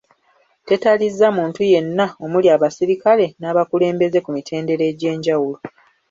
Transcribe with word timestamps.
Tetalizza 0.67 1.27
muntu 1.37 1.59
yenna 1.71 2.05
omuli 2.23 2.47
abaserikale 2.55 3.25
n'abakulembeze 3.39 4.19
ku 4.25 4.29
mitendera 4.35 4.83
egy'enjawulo. 4.91 5.57